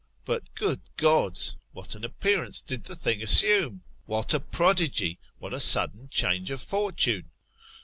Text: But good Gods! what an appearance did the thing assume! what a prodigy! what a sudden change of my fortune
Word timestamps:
But 0.25 0.55
good 0.55 0.81
Gods! 0.97 1.55
what 1.73 1.93
an 1.93 2.03
appearance 2.03 2.63
did 2.63 2.85
the 2.85 2.95
thing 2.95 3.21
assume! 3.21 3.83
what 4.07 4.33
a 4.33 4.39
prodigy! 4.39 5.19
what 5.37 5.53
a 5.53 5.59
sudden 5.59 6.09
change 6.09 6.49
of 6.49 6.59
my 6.61 6.65
fortune 6.65 7.29